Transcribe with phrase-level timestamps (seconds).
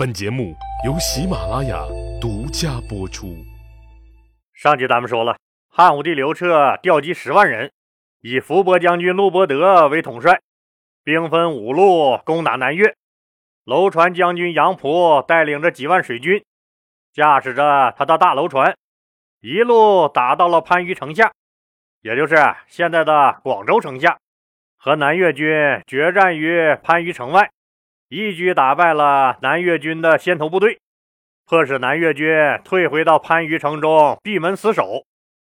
[0.00, 1.84] 本节目由喜马拉雅
[2.18, 3.36] 独家播出。
[4.54, 5.36] 上集咱们说了，
[5.68, 7.70] 汉武帝刘彻调集十万人，
[8.22, 10.40] 以伏波将军陆伯德为统帅，
[11.04, 12.94] 兵分五路攻打南越。
[13.64, 16.42] 楼船将军杨仆带领着几万水军，
[17.12, 18.74] 驾驶着他的大楼船，
[19.42, 21.30] 一路打到了番禺城下，
[22.00, 22.36] 也就是
[22.66, 24.16] 现在的广州城下，
[24.78, 25.46] 和南越军
[25.86, 27.50] 决战于番禺城外。
[28.12, 30.80] 一举打败了南越军的先头部队，
[31.46, 32.28] 迫使南越军
[32.64, 35.04] 退回到番禺城中闭门死守。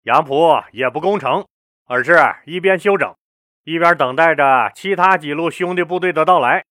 [0.02, 1.46] 杨浦也不攻城，
[1.86, 3.14] 而是一边休整，
[3.62, 6.64] 一边等待着其他几路兄弟部队的到来，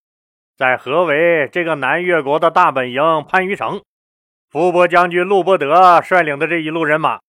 [0.57, 3.81] 在合围这个南越国的大本营番禺城。
[4.49, 7.21] 伏波将军陆伯德率领的这一路人马，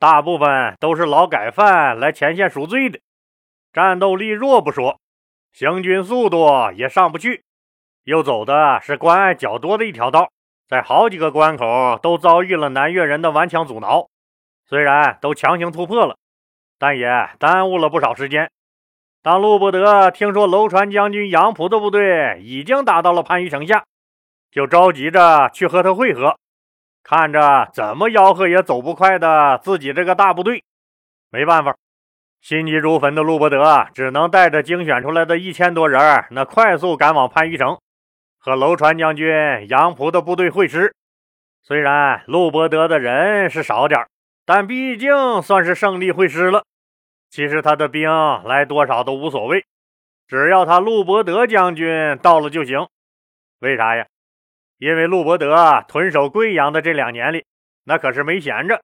[0.00, 2.98] 大部分都是劳改犯来前线赎罪的，
[3.72, 4.98] 战斗力弱不说，
[5.52, 7.44] 行军速度也上不去。
[8.04, 10.30] 又走的是关隘较多的一条道，
[10.68, 14.08] 在好几个关口都遭遇了南越人的顽强阻挠。
[14.66, 16.16] 虽然都强行突破了，
[16.78, 18.50] 但也耽误了不少时间。
[19.22, 23.84] 当陆伯德听说楼船将军杨仆的部队已经打到了番禺城下，
[24.50, 26.36] 就着急着去和他会合。
[27.04, 30.64] 看着怎么吆喝也走不快的自己这个大部队，
[31.30, 31.76] 没办法，
[32.40, 37.78] 心急如焚的陆伯德只能带着精选出来的一千多人，那快速赶往番禺城。
[38.44, 39.28] 和楼船将军
[39.68, 40.96] 杨仆的部队会师，
[41.62, 44.04] 虽然陆伯德的人是少点
[44.44, 46.64] 但毕竟算是胜利会师了。
[47.30, 48.10] 其实他的兵
[48.44, 49.64] 来多少都无所谓，
[50.26, 52.88] 只要他陆伯德将军到了就行。
[53.60, 54.06] 为啥呀？
[54.78, 57.46] 因为陆伯德屯守贵阳的这两年里，
[57.84, 58.82] 那可是没闲着，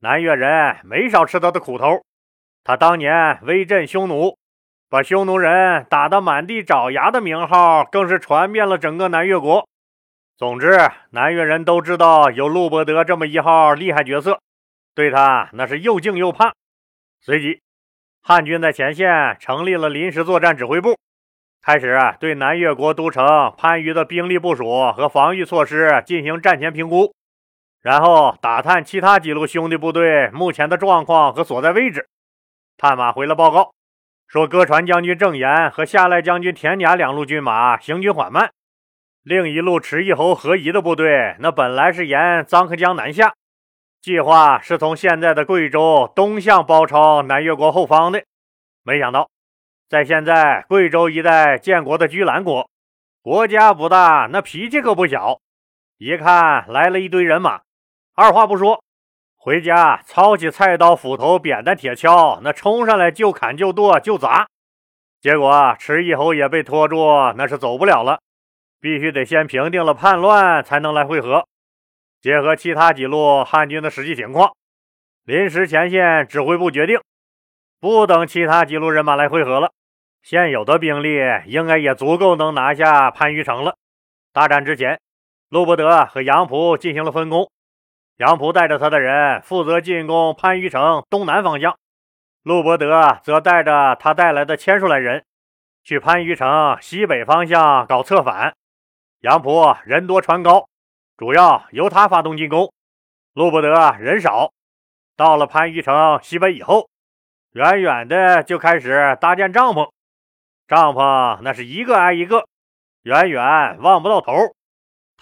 [0.00, 2.02] 南越人没少吃他的苦头。
[2.62, 4.36] 他当年威震匈奴。
[4.90, 9.68] 把匈奴人打得满地找牙的名号，更是传遍了整个南越国。
[10.36, 10.76] 总之，
[11.10, 14.40] 南越人都知道有陆伯德这么一号厉害角色，
[14.92, 16.52] 对他那是又敬又怕。
[17.20, 17.60] 随即，
[18.20, 20.98] 汉军在前线成立了临时作战指挥部，
[21.62, 27.14] 开始对南越国都城番禺的兵力部署和防御措施进行战前评估，
[27.80, 32.08] 然后打探其他几路兄弟部队目前的状况和所在位置。
[32.76, 33.70] 探马回了报告。
[34.30, 38.52] 说歌传将军郑岩和下赖将军田甲两路军马行军缓慢，
[39.24, 43.34] 另一路池邑侯何仪的部队那本来是沿臧克江南下，
[44.00, 48.22] 计划是从现在的贵州东向包抄南越国后方的，
[48.84, 49.28] 没想到
[49.88, 52.70] 在现在贵州一带建国的居兰国，
[53.22, 55.40] 国家不大，那脾气可不小，
[55.98, 57.62] 一看来了一堆人马，
[58.14, 58.80] 二话不说。
[59.42, 64.46] 回家操起菜刀、斧头、扁担、铁锹，那冲上来就砍、就剁、就砸。
[65.18, 68.20] 结果池邑侯也被拖住，那是走不了了，
[68.82, 71.46] 必须得先平定了叛乱，才能来会合。
[72.20, 74.52] 结合其他几路汉军的实际情况，
[75.24, 77.00] 临时前线指挥部决定，
[77.80, 79.72] 不等其他几路人马来会合了，
[80.22, 83.74] 现有的兵力应该也足够能拿下番禺城了。
[84.34, 85.00] 大战之前，
[85.48, 87.50] 陆伯德和杨仆进行了分工。
[88.20, 91.78] 杨仆带着他的人负责进攻番禺城东南方向，
[92.42, 95.24] 陆伯德则带着他带来的千数来人
[95.82, 98.52] 去番禺城西北方向搞策反。
[99.20, 100.68] 杨仆人多船高，
[101.16, 102.70] 主要由他发动进攻。
[103.32, 104.52] 陆伯德人少，
[105.16, 106.90] 到了番禺城西北以后，
[107.52, 109.90] 远远的就开始搭建帐篷，
[110.68, 112.44] 帐篷那是一个挨一个，
[113.04, 114.34] 远远望不到头。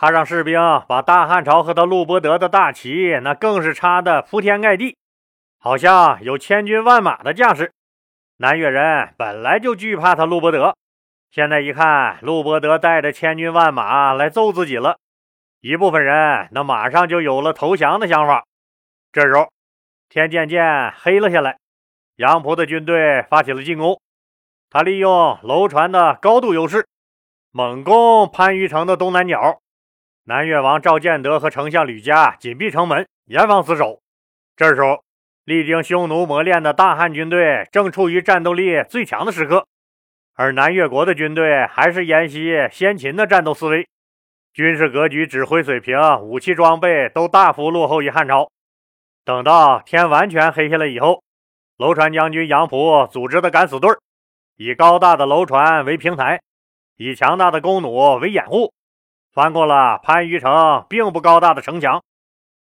[0.00, 4.97] 他让士兵把大汉朝和他陆伯德的大旗，那更是插的铺天盖地，
[5.59, 7.72] 好像有千军万马的架势。
[8.36, 10.76] 南越人本来就惧怕他陆伯德，
[11.32, 14.98] 现在一看陆伯德带着千军万马来揍自己了，
[15.62, 18.44] 一部分人那马上就有了投降的想法。
[19.10, 19.48] 这时候
[20.09, 21.59] 天渐渐黑了下来，
[22.19, 24.00] 杨仆的军队发起了进攻，
[24.70, 26.86] 他利用楼船的高度优势，
[27.50, 29.59] 猛攻番禺城的东南角。
[30.28, 34.03] 南越王赵建德和丞相吕嘉紧闭城门，严防死守。
[34.54, 35.03] 这时候，
[35.47, 39.66] 历经匈奴磨练的大汉军队正处于战斗力最强的时刻，
[40.34, 43.89] 而南越国的军队还是沿袭先秦的战斗思维，
[44.53, 48.51] 军事格局、指挥水平、武器装备都大幅落后于汉朝。
[49.25, 51.22] 等到天完全黑下来以后，
[51.78, 53.89] 楼船将军杨仆组织的敢死队
[54.59, 56.39] 以高大的楼船为平台，
[56.98, 58.75] 以强大的弓弩为掩护。
[59.39, 62.03] 翻过了番禺城并不高大的城墙，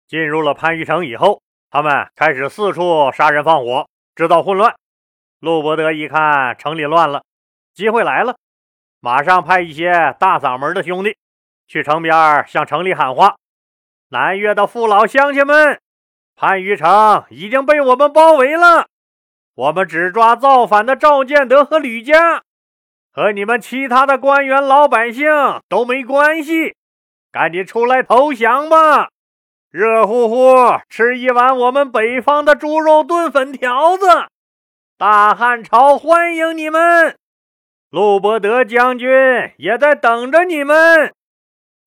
[0.08, 1.42] 进入了番禺城以后，
[1.72, 4.76] 他们开始四处杀人放火，制造混乱。
[5.40, 7.24] 陆伯德一看城里乱了，
[7.74, 8.38] 机会来了，
[9.00, 11.18] 马上派一些大嗓门的兄弟
[11.68, 13.38] 去城边向城里喊话
[14.10, 15.82] ：“南越的父老乡亲们，
[16.36, 18.86] 番禺城已经被我们包围了，
[19.56, 22.44] 我们只抓造反的赵建德和吕家，
[23.18, 25.26] 和你们其他的官员老百姓
[25.68, 26.76] 都没关系，
[27.32, 29.10] 赶紧出来投降吧！
[29.72, 30.56] 热乎乎
[30.88, 34.06] 吃一碗我们北方的猪肉炖粉条子，
[35.00, 37.18] 大汉朝欢迎你们！
[37.90, 39.10] 陆伯德将军
[39.58, 41.12] 也在等着你们。”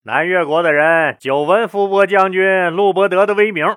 [0.02, 3.76] 南越国的人久闻伏波将军陆伯德的威名，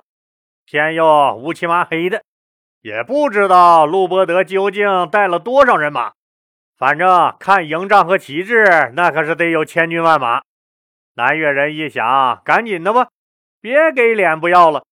[0.66, 2.24] 天又乌漆麻黑的，
[2.82, 6.14] 也不知道陆伯德究竟带了多少人马。
[6.78, 10.42] 反正看营帐和旗帜，那可是得有千军万马。
[11.14, 13.08] 南越人一想，赶紧的吧，
[13.60, 14.84] 别给脸不要了。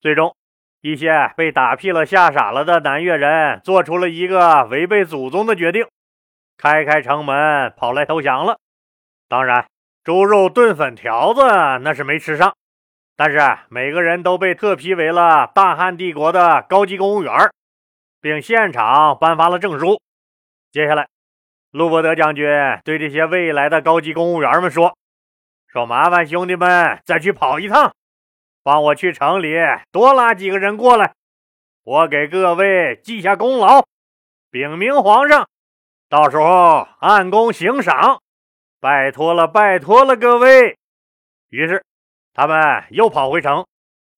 [0.00, 0.34] 最终，
[0.80, 5.86] 一些被打屁了、吓傻了的南越人做出了一个违背祖宗的决定，
[6.56, 8.58] 开开城门跑来投降了。
[9.28, 9.66] 当然。
[10.02, 11.42] 猪肉炖粉条子
[11.82, 12.54] 那是没吃上，
[13.16, 13.38] 但是
[13.68, 17.30] 每个人都被特批为了大汉帝国的高级公务员，
[18.18, 20.00] 并现场颁发了证书。
[20.72, 21.08] 接下来，
[21.72, 22.46] 陆伯德将军
[22.84, 24.96] 对这些未来的高级公务员们说
[25.66, 27.92] ：“说麻烦兄弟们再去跑一趟，
[28.62, 29.54] 帮我去城里
[29.90, 31.14] 多拉几个人过来，
[31.82, 33.84] 我给各位记下功劳，
[34.50, 35.48] 禀明皇上，
[36.08, 38.20] 到时候按功行赏。”
[38.78, 40.78] 拜托了，拜托了，各位！
[41.50, 41.84] 于是
[42.32, 43.66] 他们又跑回城，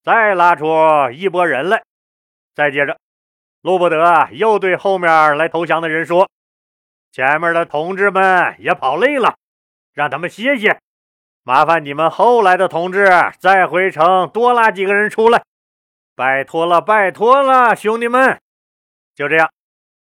[0.05, 0.67] 再拉出
[1.13, 1.83] 一拨人来。
[2.55, 2.97] 再接着，
[3.63, 6.29] 陆伯德又对后面来投降的人说
[7.13, 9.37] ：“前面的同志们也跑累了，
[9.93, 10.81] 让他们歇歇。
[11.43, 13.07] 麻烦你们后来的同志
[13.39, 15.43] 再回城多拉几个人出来。
[16.17, 18.41] 拜托了，拜托了，兄弟们！”
[19.15, 19.51] 就这样，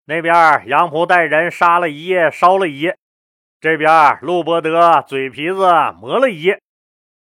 [0.06, 2.99] 那边杨浦带人杀了一夜，烧了一夜。
[3.61, 5.59] 这边陆伯德嘴皮子
[6.00, 6.61] 磨了一夜，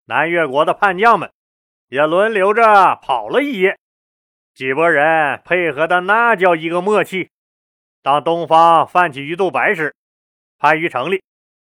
[0.06, 1.32] 南越国的叛将们
[1.88, 3.80] 也轮流着跑了一夜，
[4.54, 7.32] 几拨人配合的那叫一个默契。
[8.04, 9.94] 当东方泛起鱼肚白时，
[10.58, 11.22] 番禺城里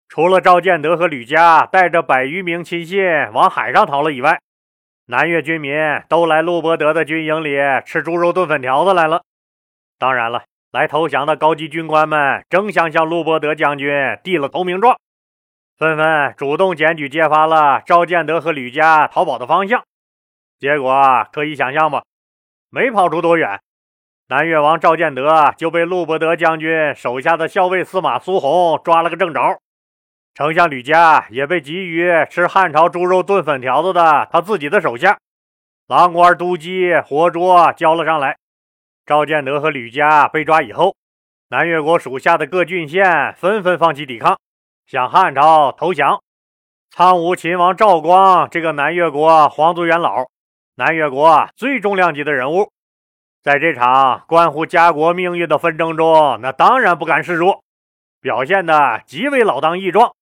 [0.08, 3.02] 除了赵建德和吕家带着百余名亲信
[3.32, 4.40] 往海上逃了以外，
[5.06, 5.74] 南越军民
[6.08, 9.22] 都来陆伯德的军营里吃猪肉炖粉条子来了。
[9.98, 10.44] 当然了。
[10.70, 13.90] 来投降的高级军官们争相向陆伯德将军
[14.22, 15.00] 递了投名状，
[15.78, 19.82] 纷纷主动检举揭发了赵建德和吕家逃跑的方向。
[20.58, 22.02] 结果可以想象吧，
[22.68, 23.58] 没跑出多远，
[24.30, 29.40] 南越王赵建德就被陆伯德将军手下的校尉司马苏弘抓了个正着。
[30.34, 35.18] 丞相吕家也被急于吃汉朝猪肉炖粉条子的他自己的手下
[35.86, 38.36] 郎官都基活捉交了上来。
[39.06, 40.94] 赵建德和吕家被抓以后，
[41.48, 44.38] 南越国属下的各郡县纷纷放弃抵抗，
[44.86, 46.20] 向汉朝投降。
[46.90, 50.26] 苍梧秦王赵光这个南越国皇族元老，
[50.74, 52.70] 南越国最重量级的人物，
[53.48, 57.64] 在这场关乎家国命运的纷争中，那当然不甘示弱，
[58.20, 60.14] 表现的极为老当益壮。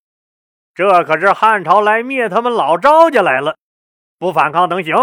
[0.73, 3.57] 这可是汉朝来灭他们老赵家来了，
[4.17, 4.95] 不反抗能行？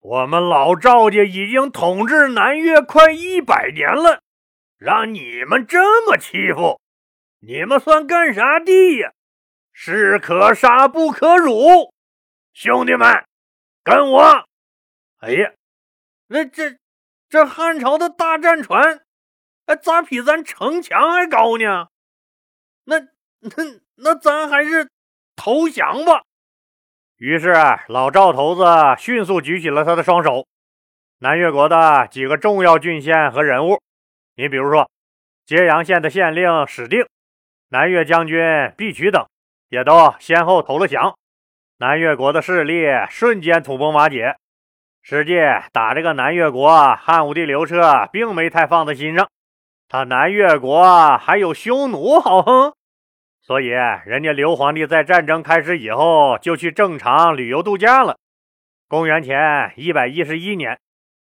[0.00, 4.22] 我们老赵家已经统治南越快一百年了，
[4.76, 6.80] 让你们这么欺负，
[7.38, 9.12] 你们算干啥的呀？
[9.72, 11.92] 士可杀不可辱，
[12.52, 13.24] 兄弟们，
[13.84, 14.44] 跟我！
[15.20, 15.52] 哎呀，
[16.26, 16.76] 那这
[17.28, 19.00] 这汉朝的大战船，
[19.66, 21.88] 哎，咋比咱城墙还高呢？
[22.84, 23.00] 那
[23.40, 24.88] 那那咱还是
[25.34, 26.22] 投降吧。
[27.16, 27.54] 于是，
[27.88, 28.64] 老赵头子
[28.98, 30.46] 迅速举起了他的双手。
[31.18, 33.80] 南越国的几个重要郡县和人物，
[34.36, 34.88] 你比如说，
[35.46, 37.06] 揭阳县的县令史定、
[37.70, 38.38] 南越将军
[38.76, 39.26] 毕渠等，
[39.70, 41.16] 也都先后投了降。
[41.78, 44.36] 南越国的势力瞬间土崩瓦解。
[45.08, 45.36] 实际
[45.72, 49.30] 打这个南越国，汉武帝刘彻并没太放在心上，
[49.88, 52.74] 他南越国还有匈奴好哼。
[53.40, 58.18] 所以，人家刘皇帝在战争开始以后就去正常旅游度假了。
[58.88, 60.76] 公元前一百一十一年，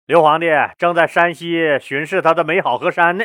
[0.07, 0.47] 刘皇帝
[0.79, 3.25] 正在山西巡视他的美好河山呢。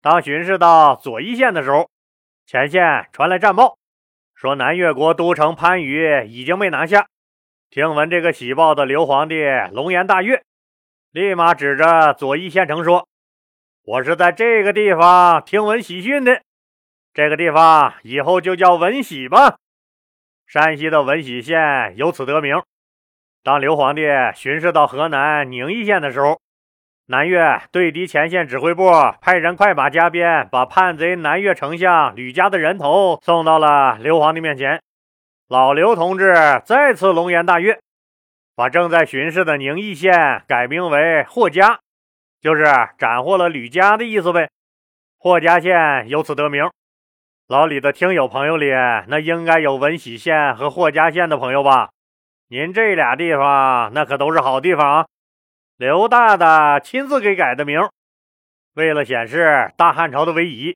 [0.00, 1.90] 当巡视到左一线的时候，
[2.46, 3.76] 前线传来战报，
[4.34, 7.06] 说南越国都城番禺已经被拿下。
[7.74, 9.34] 听闻这个喜报的刘皇帝
[9.72, 10.44] 龙颜大悦，
[11.10, 13.08] 立马指着左一县城说
[13.84, 16.40] ：“我是在这个地方听闻喜讯的。”
[17.12, 19.56] 这个地方以后就叫闻喜吧。
[20.46, 22.62] 山西的闻喜县由此得名。
[23.42, 24.02] 当刘皇帝
[24.36, 26.38] 巡视到河南宁邑县的时候，
[27.06, 28.88] 南越对敌前线指挥部
[29.20, 34.80] 派人快马加鞭，把叛贼南越丞相吕家的人头送到了刘皇帝面前。
[35.46, 36.34] 老刘同志
[36.64, 37.78] 再次龙颜大悦，
[38.56, 41.80] 把正在巡视的宁义县改名为霍家，
[42.40, 42.64] 就是
[42.96, 44.48] 斩获了吕家的意思呗。
[45.18, 46.70] 霍家县由此得名。
[47.46, 48.70] 老李的听友朋友里，
[49.06, 51.90] 那应该有闻喜县和霍家县的朋友吧？
[52.48, 55.06] 您这俩地方那可都是好地方啊！
[55.76, 57.86] 刘大大亲自给改的名，
[58.74, 60.74] 为了显示大汉朝的威仪，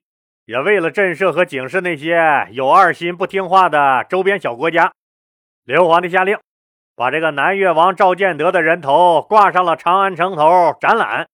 [0.49, 4.91] 也为了震慑和警示那些有二心不听话的周边小国家，
[5.63, 6.39] 刘皇帝下令
[6.95, 11.29] 把这个南越王赵建德的人头挂上了长安城头展览。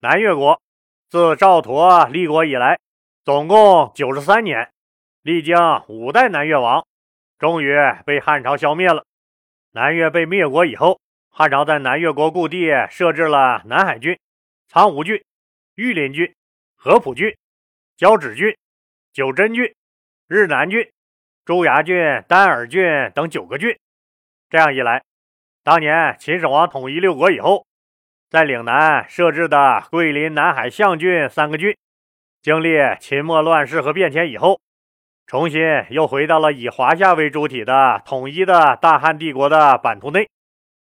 [0.00, 0.62] 南越国
[1.10, 2.78] 自赵佗立国以来。
[3.22, 4.70] 总共九十三年，
[5.20, 5.54] 历经
[5.86, 6.86] 五代南越王，
[7.38, 7.76] 终于
[8.06, 9.04] 被汉朝消灭了。
[9.72, 14.18] 南越被灭国以后，汉朝在南越国故地设置了南海郡、
[14.68, 15.22] 苍梧郡、
[15.74, 16.34] 玉林郡、
[16.76, 17.36] 合浦郡、
[17.98, 18.56] 交趾郡、
[19.12, 19.74] 九真郡、
[20.28, 20.88] 日南郡、
[21.44, 21.96] 朱崖郡、
[22.28, 22.80] 丹耳郡
[23.12, 23.76] 等九个郡。
[24.48, 25.02] 这样一来，
[25.64, 27.66] 当年秦始皇统一六国以后，
[28.30, 31.76] 在岭南设置的桂林、南海、象郡三个郡。
[32.40, 34.60] 经历秦末乱世和变迁以后，
[35.26, 40.30] 重新又回到了以华夏为主体的统一的大汉帝国的版图内。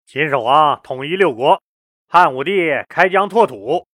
[0.07, 1.61] 秦始皇统一六国，
[2.07, 3.85] 汉武帝开疆拓土，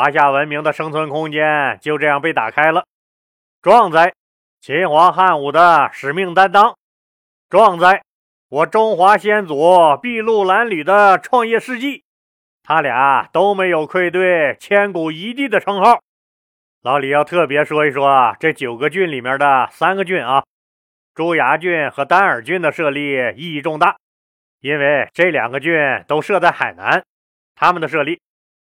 [0.00, 2.86] 华夏文明的生存空间就这样被打开了。
[3.60, 4.14] 壮哉，
[4.58, 6.74] 秦皇汉武的使命担当！
[7.50, 8.02] 壮哉，
[8.48, 9.54] 我中华先祖
[10.02, 12.02] 筚路蓝缕的创业事迹！
[12.62, 16.00] 他俩都没有愧对千古一帝的称号。
[16.80, 20.42] 老李要特别说一说这九个郡里面的三个郡啊，
[21.14, 23.98] 朱崖郡和丹耳郡的设立意义重大，
[24.60, 25.78] 因为这两个郡
[26.08, 27.04] 都设在海南，
[27.54, 28.18] 他们的设立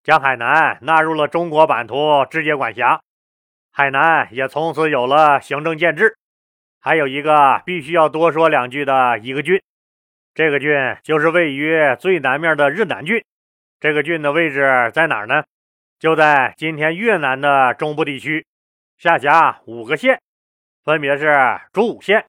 [0.07, 3.01] 将海南纳入了中国版图直接管辖，
[3.73, 6.17] 海南也从此有了行政建制。
[6.79, 9.61] 还有一个必须要多说两句的一个郡，
[10.33, 10.71] 这个郡
[11.03, 13.21] 就是位于最南面的日南郡，
[13.81, 15.43] 这个郡的位置在哪儿呢？
[15.99, 18.47] 就在今天越南的中部地区，
[18.99, 20.23] 下辖五个县，
[20.85, 21.35] 分别是
[21.73, 22.25] 竹武县，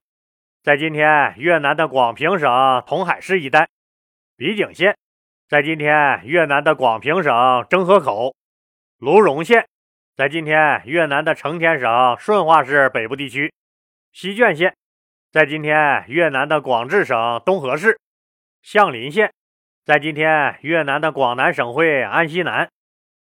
[0.64, 3.66] 在今天越南的广平省同海市一带；
[4.36, 4.96] 比景县，
[5.48, 8.34] 在今天越南的广平省征河口；
[8.98, 9.66] 卢荣县，
[10.14, 13.48] 在今天越南的成田省顺化市北部地区；
[14.12, 14.76] 西眷县，
[15.32, 17.96] 在今天越南的广治省东河市；
[18.60, 19.32] 象林县，
[19.86, 22.68] 在今天越南的广南省会安溪南。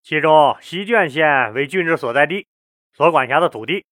[0.01, 2.47] 其中，西眷县为郡治所在地，
[2.93, 3.83] 所管辖的土地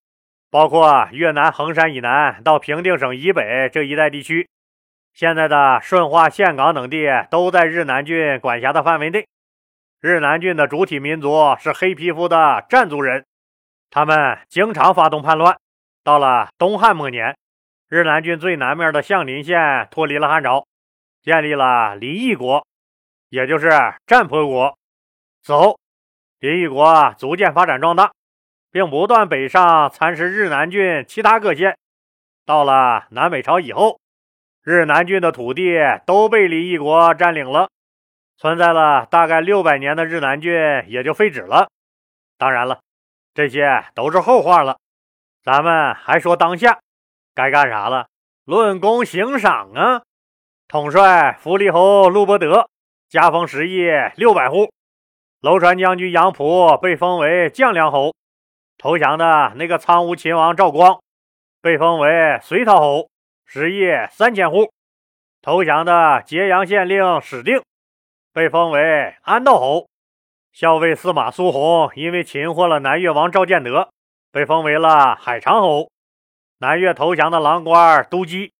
[0.49, 4.47] 包括越南衡山以南到平定省以北这一带地区。
[5.13, 9.27] 现在的顺化、岘港等地都在日南郡管辖的范围内。
[9.99, 13.25] 日南郡的主体民族是黑皮肤的占族人，
[13.91, 15.55] 他们经常发动叛乱。
[16.03, 17.37] 到了东汉末年，
[17.87, 20.65] 日南郡最南面的象林县脱离了汉朝，
[21.21, 22.65] 建立了林邑国，
[23.29, 23.69] 也就是
[24.07, 24.75] 占婆国。
[25.43, 25.77] 此后，
[26.39, 28.11] 林邑国逐渐发展壮大，
[28.71, 31.77] 并不断北上蚕食日南郡其他各县。
[32.43, 33.99] 到了南北朝以后，
[34.63, 37.69] 日南郡的土地都被林异国占领了，
[38.37, 40.53] 存在了大概六百年的日南郡
[40.87, 41.69] 也就废止了。
[42.37, 42.79] 当然了，
[43.33, 44.77] 这些都是后话了。
[45.43, 46.79] 咱们还说当下
[47.33, 48.07] 该干啥了？
[48.45, 50.01] 论功行赏啊！
[50.67, 52.67] 统帅符利侯陆伯德，
[53.09, 54.71] 加封十邑六百户。
[55.41, 58.13] 楼船将军杨溥被封为将梁侯，
[58.77, 61.01] 投降的那个苍梧秦王赵光
[61.61, 63.09] 被封为隋陶侯，
[63.53, 64.71] 十邑三千户；
[65.41, 67.61] 投降的揭阳县令史定
[68.31, 69.89] 被封为安道侯，
[70.53, 73.89] 校尉司马苏弘因为擒获了南越王赵建德，
[74.31, 75.89] 被封为了海长侯；
[76.59, 78.53] 南越投降的郎官都基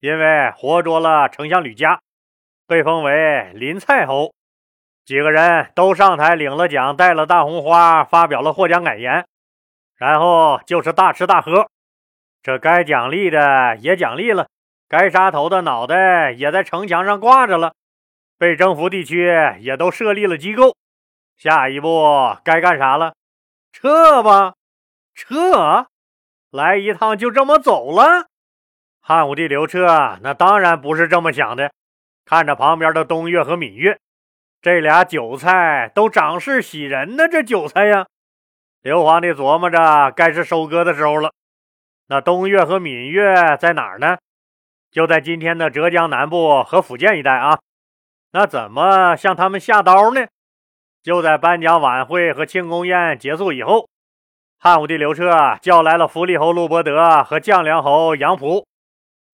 [0.00, 2.00] 因为活捉了丞相吕嘉，
[2.66, 4.34] 被封为临蔡侯。
[5.04, 9.24] 几个人都上台领了奖，带了大红花，发表了获奖感言，
[9.94, 11.68] 然后就是大吃大喝。
[12.42, 14.48] 这该奖励的也奖励了，
[14.88, 17.74] 该杀头的脑袋也在城墙上挂着了。
[18.36, 20.74] 被征服地区也都设立了机构。
[21.36, 23.14] 下一步该干啥了？
[23.72, 24.54] 撤吧，
[25.14, 25.86] 撤！
[26.50, 28.26] 来一趟就这么走了？
[29.00, 31.72] 汉武帝刘彻那当然不是这么想的。
[32.24, 33.98] 看着旁边的东岳和闽岳。
[34.60, 38.06] 这俩韭菜都长势喜人呢，这韭菜呀！
[38.80, 41.32] 刘皇帝琢磨着，该是收割的时候了。
[42.12, 44.18] 那东岳和闽岳在哪儿呢？
[44.90, 47.58] 就在今天的浙江南部和福建一带啊。
[48.32, 50.26] 那怎么向他们下刀呢？
[51.02, 53.88] 就在颁奖晚会和庆功宴结束以后，
[54.58, 58.66] 汉武帝刘彻叫来了符利侯陆伯德和将梁侯杨仆，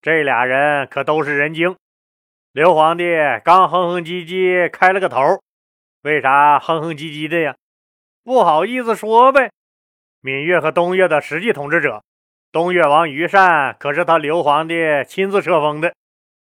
[0.00, 1.74] 这俩人可都是人精。
[2.52, 5.18] 刘皇帝刚哼哼唧唧开了个头，
[6.02, 7.56] 为啥哼哼唧唧的呀？
[8.22, 9.50] 不好意思说呗。
[10.20, 12.04] 闽越和东越的实际统治者，
[12.50, 15.92] 东越王于善可是他刘皇帝亲自册封的。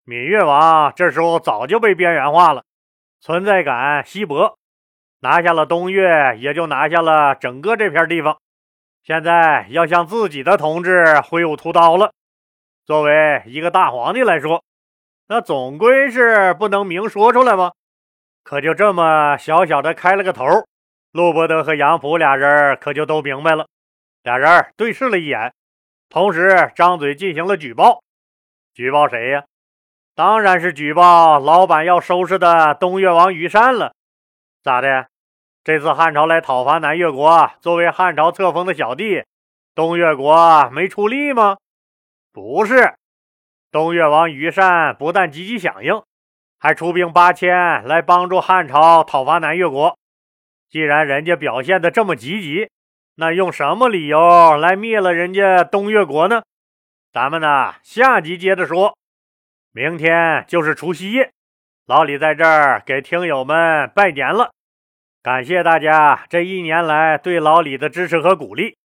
[0.05, 2.63] 闽越王这时候早就被边缘化了，
[3.19, 4.57] 存在感稀薄。
[5.21, 8.37] 拿下了东越，也就拿下了整个这片地方。
[9.03, 12.13] 现在要向自己的同志挥舞屠刀了。
[12.85, 14.63] 作为一个大皇帝来说，
[15.27, 17.71] 那总归是不能明说出来吗？
[18.43, 20.45] 可就这么小小的开了个头，
[21.11, 23.67] 陆伯德和杨浦俩人可就都明白了。
[24.23, 25.53] 俩人对视了一眼，
[26.09, 28.01] 同时张嘴进行了举报。
[28.73, 29.43] 举报谁呀？
[30.15, 33.93] 当然是举报老板要收拾的东越王于善了。
[34.61, 35.07] 咋的？
[35.63, 39.23] 这次汉朝来讨伐南越国，作为汉朝册封的小弟，
[39.75, 41.57] 东越国没出力吗？
[42.33, 42.95] 不是。
[43.71, 46.01] 东越王于善不但积极响应，
[46.59, 49.95] 还出兵八千来帮助汉朝讨伐南越国。
[50.69, 52.69] 既然人家表现的这么积极，
[53.19, 56.41] 那用什么理由来灭了人家东越国呢？
[57.11, 58.97] 咱们呢，下集接着说。
[59.73, 61.33] 明天就是除夕夜，
[61.85, 64.51] 老李在这儿给听友们拜年了，
[65.21, 68.77] 感谢大家这一年来对老李的支持和鼓励。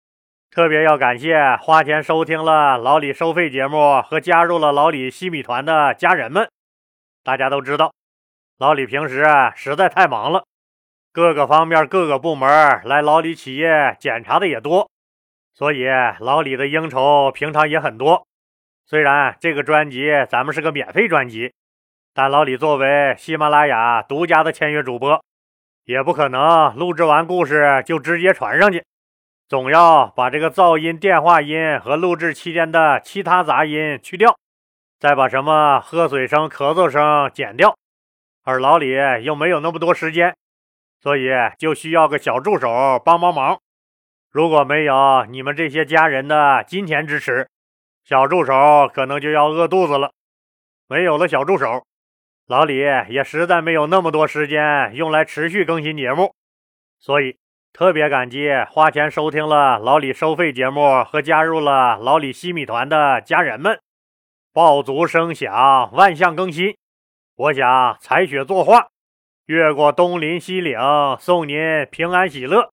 [0.50, 6.48] 特别要感谢花钱收听了老李收费节目和加入了老李西米团的家人们。
[7.22, 7.92] 大家都知道，
[8.56, 10.46] 老李平时实在太忙了，
[11.12, 14.88] 各个方面、各个部门来老李企业检查的也多，
[15.52, 15.85] 所以
[16.21, 18.26] 老李的应酬平常也很多。
[18.87, 21.52] 虽然这个专辑咱们是个免费专辑，
[22.14, 25.23] 但老李作为喜马拉雅独家的签约主播，
[25.85, 28.83] 也不可能录制完故事就直接传上去。
[29.49, 34.35] 总要把这个噪音、电话音和录制期间的其他杂音去掉，
[34.99, 37.76] 再把什么喝水声、咳嗽声剪掉。
[38.45, 40.35] 而老李又没有那么多时间，
[41.02, 42.69] 所以就需要个小助手
[43.04, 43.58] 帮帮忙。
[44.30, 47.49] 如果没有你们这些家人的金钱支持，
[48.04, 50.12] 小助手可能就要饿肚子了。
[50.88, 51.84] 没有了小助手，
[52.47, 56.34] 老李也实在没有那么多时间用来持续更新节目，
[56.99, 57.36] 所以。
[57.75, 63.80] 特别感激花钱收听了老李收费节目和加入了老李西米团的家人们，
[64.52, 66.76] 爆竹声响，万象更新。
[67.34, 68.88] 我想采雪作画，
[69.52, 70.78] 越过东林西岭，
[71.21, 72.71] 送您平安喜乐；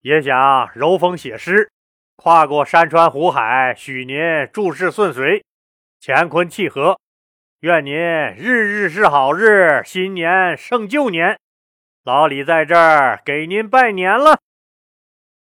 [0.00, 1.70] 也想柔风写诗，
[2.16, 4.16] 跨过山川湖海，许您
[4.50, 5.44] 诸事顺遂，
[6.00, 6.98] 乾坤契合。
[7.60, 11.38] 愿您日日是好日，新年胜旧年。
[12.02, 14.38] 老李在这儿给您拜年了。